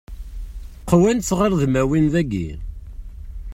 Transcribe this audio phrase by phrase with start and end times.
[0.89, 2.49] Qwant tɣirdmiwin dagi.